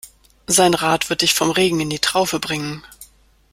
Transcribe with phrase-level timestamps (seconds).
[0.47, 2.83] Sein Rat wird dich vom Regen in die Traufe bringen.